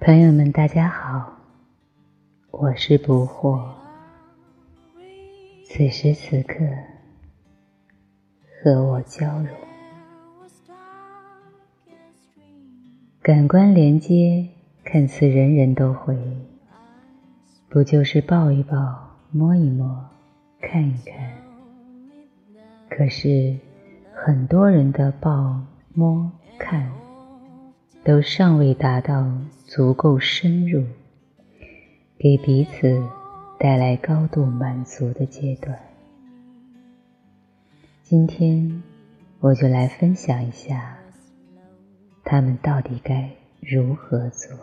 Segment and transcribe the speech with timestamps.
[0.00, 1.32] 朋友们，大家好，
[2.50, 3.62] 我是不惑。
[5.64, 6.56] 此时此刻，
[8.62, 9.48] 和我交融，
[13.22, 14.48] 感官连接
[14.84, 16.16] 看似人人都会，
[17.68, 18.76] 不就是抱一抱、
[19.30, 20.04] 摸一摸、
[20.60, 21.32] 看一看？
[22.90, 23.56] 可是
[24.12, 25.60] 很多人的抱、
[25.94, 27.03] 摸、看。
[28.04, 29.26] 都尚未达到
[29.66, 30.84] 足够深入，
[32.18, 33.02] 给彼此
[33.58, 35.78] 带来高度满足的阶段。
[38.02, 38.82] 今天
[39.40, 40.98] 我就来分享一下，
[42.24, 44.54] 他们到底该如何做。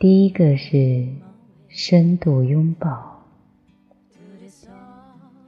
[0.00, 1.06] 第一个是
[1.68, 3.22] 深度拥抱。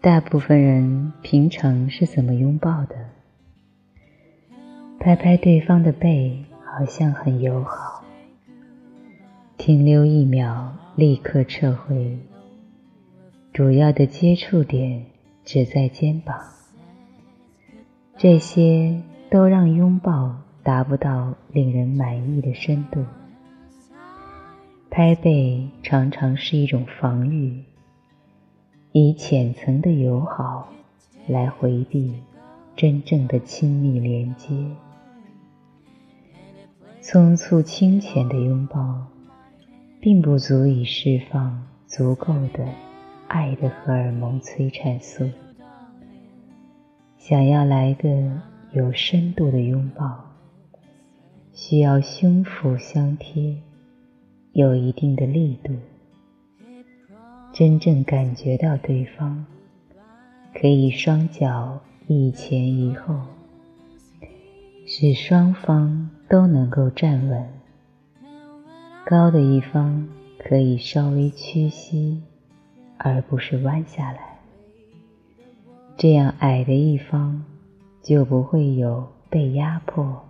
[0.00, 2.94] 大部分人平常是怎么拥抱的？
[5.04, 8.04] 拍拍对方的背，好像很友好。
[9.58, 12.16] 停留一秒，立刻撤回。
[13.52, 15.04] 主要的接触点
[15.44, 16.38] 只在肩膀，
[18.16, 23.04] 这些都让拥抱达不到令人满意的深度。
[24.88, 27.64] 拍背常常是一种防御，
[28.92, 30.68] 以浅层的友好
[31.26, 32.14] 来回避
[32.76, 34.54] 真正的亲密连接。
[37.02, 39.08] 匆促清浅的拥抱，
[40.00, 42.64] 并不足以释放足够的
[43.26, 45.28] 爱的荷尔蒙催产素。
[47.18, 48.08] 想要来个
[48.70, 50.30] 有深度的拥抱，
[51.52, 53.56] 需要胸腹相贴，
[54.52, 55.74] 有一定的力度，
[57.52, 59.44] 真正感觉到对方，
[60.54, 63.16] 可以双脚一前一后。
[64.84, 67.46] 使双方都能够站稳，
[69.04, 72.22] 高的一方可以稍微屈膝，
[72.96, 74.38] 而不是弯下来，
[75.98, 77.44] 这样矮的一方
[78.00, 80.24] 就不会有被压迫、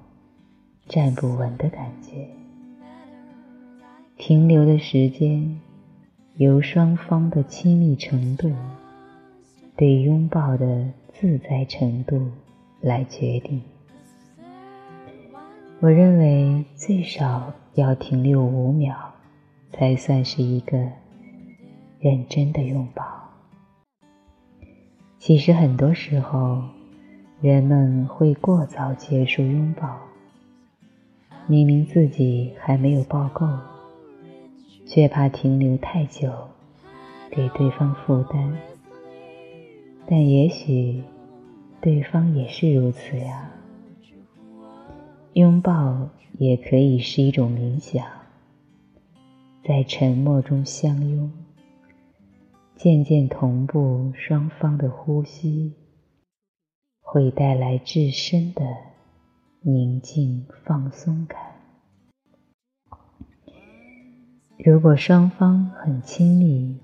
[0.88, 2.26] 站不稳的感觉。
[4.16, 5.60] 停留的时间
[6.34, 8.50] 由双方的亲密程度、
[9.76, 12.28] 对拥抱的自在程度
[12.80, 13.62] 来决定。
[15.82, 18.94] 我认为最少要停留五秒，
[19.72, 20.78] 才算是一个
[21.98, 23.04] 认真的拥抱。
[25.18, 26.62] 其实很多时候，
[27.40, 29.98] 人们会过早结束拥抱，
[31.48, 33.44] 明明自己还没有抱够，
[34.86, 36.30] 却怕停留太久
[37.28, 38.56] 给对方负担。
[40.06, 41.02] 但也许
[41.80, 43.50] 对方也是如此呀。
[45.34, 48.06] 拥抱也可以是一种冥想，
[49.64, 51.32] 在沉默中相拥，
[52.76, 55.72] 渐渐同步双方的呼吸，
[57.00, 58.62] 会带来至深的
[59.62, 61.40] 宁静放松感。
[64.58, 66.76] 如果双方很亲密，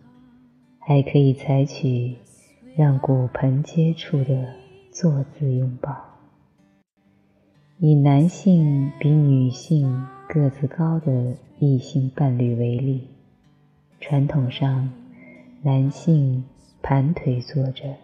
[0.78, 2.16] 还可以采取
[2.74, 4.54] 让骨盆接触的
[4.90, 6.07] 坐姿拥抱。
[7.80, 13.06] 以男性比女性个子高的异性伴侣为例，
[14.00, 14.90] 传统上，
[15.62, 16.42] 男性
[16.82, 17.94] 盘腿坐着，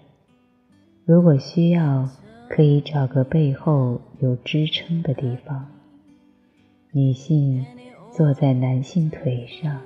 [1.05, 2.09] 如果需要，
[2.49, 5.67] 可以找个背后有支撑的地方。
[6.93, 7.67] 女性
[8.13, 9.81] 坐在男性腿上，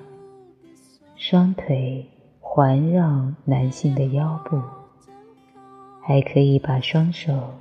[1.15, 2.05] 双腿
[2.39, 4.61] 环绕男性的腰部，
[6.03, 7.55] 还可以把双手。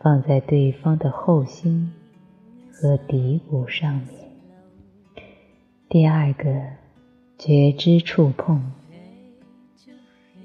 [0.00, 1.92] 放在对方的后心
[2.72, 4.08] 和骶骨上面。
[5.88, 6.44] 第二个，
[7.36, 8.72] 觉知触碰，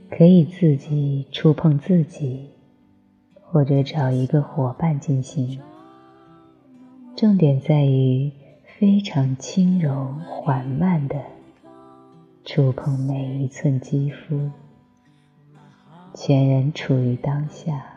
[0.10, 2.50] 可以自己触碰自己，
[3.44, 5.60] 或者找一个伙伴进行。
[7.16, 8.32] 重点在于
[8.80, 11.22] 非常轻柔缓慢的
[12.44, 14.50] 触碰每一寸肌肤，
[16.16, 17.93] 全然处于当下。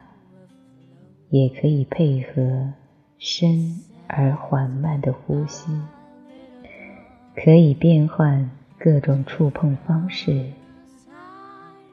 [1.30, 2.72] 也可以配合
[3.18, 5.70] 深而缓慢的呼吸，
[7.34, 10.52] 可以变换各种触碰方式，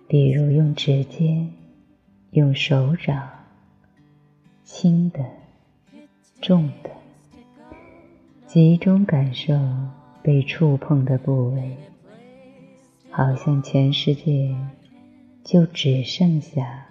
[0.08, 1.52] 比如用指尖、
[2.32, 3.30] 用手掌，
[4.64, 5.20] 轻的、
[6.40, 6.92] 重的，
[8.46, 9.54] 集中感受
[10.22, 11.76] 被触碰的部位，
[13.10, 14.56] 好像全世界
[15.44, 16.86] 就只剩下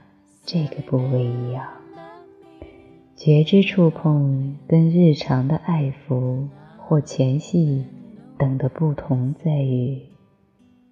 [0.45, 1.82] 这个部位一样。
[3.25, 7.87] 觉知触碰跟日常的爱抚或前戏
[8.37, 10.03] 等的不同在于，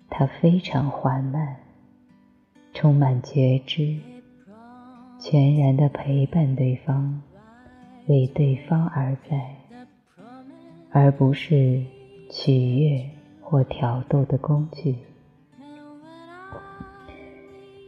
[0.09, 1.57] 它非常缓慢，
[2.73, 3.97] 充满觉知，
[5.19, 7.21] 全然的陪伴对方，
[8.07, 9.57] 为对方而在，
[10.93, 11.83] 而不是
[12.31, 13.11] 取悦
[13.41, 14.95] 或挑逗的工具。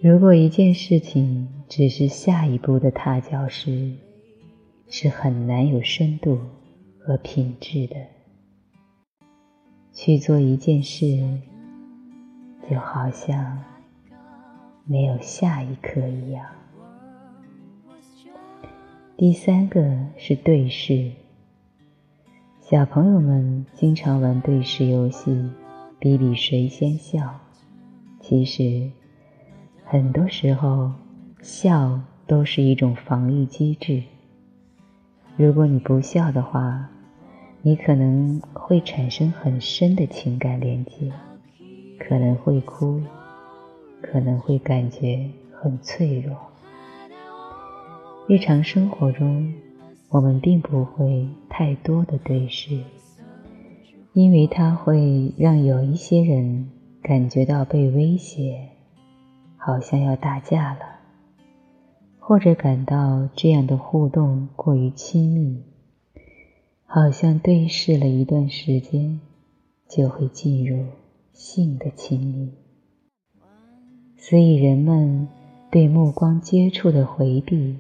[0.00, 3.93] 如果一件事情只是下一步的踏脚石，
[4.94, 6.39] 是很难有深度
[6.99, 7.97] 和品质的。
[9.91, 11.19] 去做一件事，
[12.69, 13.59] 就好像
[14.85, 16.44] 没有下一刻一样。
[19.17, 21.11] 第三个是对视。
[22.61, 25.50] 小朋友们经常玩对视游戏，
[25.99, 27.41] 比比谁先笑。
[28.21, 28.91] 其实，
[29.87, 30.93] 很多时候
[31.41, 34.03] 笑都是一种防御机制。
[35.43, 36.89] 如果你不笑的话，
[37.62, 41.11] 你可能会产生很深的情感连接，
[41.99, 43.03] 可能会哭，
[44.00, 46.37] 可能会感觉很脆弱。
[48.29, 49.53] 日常生活中，
[50.11, 52.79] 我们并不会太多的对视，
[54.12, 56.71] 因为它会让有一些人
[57.03, 58.69] 感觉到被威胁，
[59.56, 61.02] 好像要打架了。
[62.25, 65.61] 或者感到这样的互动过于亲密，
[66.87, 69.21] 好像对视了一段时间，
[69.89, 70.85] 就会进入
[71.33, 72.53] 性的亲密，
[74.17, 75.27] 所以人们
[75.69, 77.77] 对目光接触的回避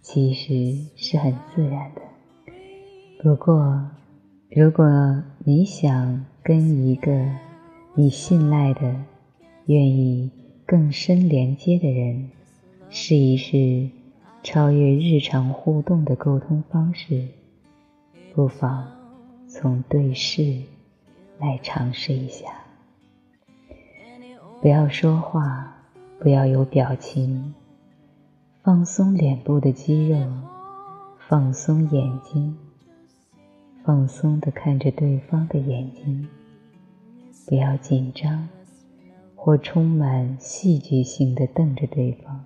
[0.00, 2.00] 其实是很自然的。
[3.20, 3.90] 不过，
[4.50, 4.86] 如果
[5.44, 7.28] 你想跟一个
[7.96, 9.04] 你信赖的、
[9.66, 10.30] 愿意
[10.64, 12.30] 更深连接的人，
[12.92, 13.88] 试一试
[14.42, 17.28] 超越日常互动的沟通方式，
[18.34, 18.84] 不妨
[19.48, 20.60] 从对视
[21.38, 22.48] 来尝试一下。
[24.60, 25.72] 不要说话，
[26.18, 27.54] 不要有表情，
[28.64, 30.18] 放松脸部的肌肉，
[31.28, 32.58] 放松眼睛，
[33.84, 36.28] 放松的看着对方的眼睛，
[37.46, 38.48] 不要紧张
[39.36, 42.44] 或充满戏剧性的瞪着对方。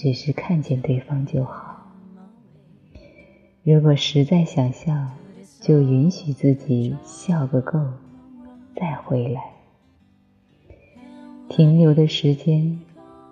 [0.00, 1.90] 只是看见对方就好。
[3.64, 5.08] 如果实在想笑，
[5.60, 7.80] 就允许自己笑个够，
[8.76, 9.42] 再回来。
[11.48, 12.78] 停留的时间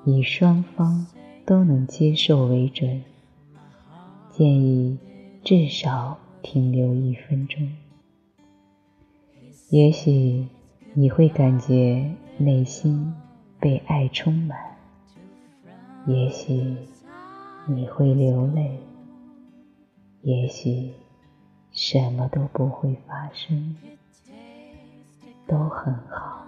[0.05, 1.07] 以双方
[1.45, 3.05] 都能接受为准，
[4.33, 4.99] 建议
[5.45, 7.63] 至少停留一分钟。
[9.71, 10.49] 也许
[10.95, 13.15] 你会感觉内心
[13.61, 14.75] 被爱充满。
[16.06, 16.76] 也许
[17.67, 18.79] 你会流泪，
[20.23, 20.93] 也许
[21.73, 23.76] 什么都不会发生，
[25.49, 26.47] 都很好。